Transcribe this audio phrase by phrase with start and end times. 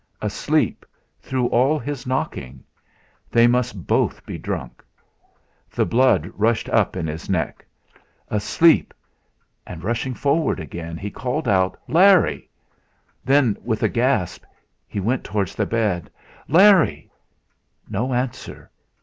[0.19, 0.83] Asleep
[1.21, 2.63] through all his knocking!
[3.29, 4.83] They must both be drunk.
[5.69, 7.63] The blood rushed up in his neck.
[8.27, 8.95] Asleep!
[9.67, 12.49] And rushing forward again, he called out: "Larry!"
[13.23, 14.43] Then, with a gasp
[14.87, 16.09] he went towards the bed.
[16.47, 17.11] "Larry!"
[17.87, 18.71] No answer!